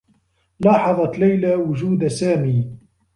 لاحظت 0.59 1.19
ليلى 1.19 1.55
وجود 1.55 2.07
سامي. 2.07 2.77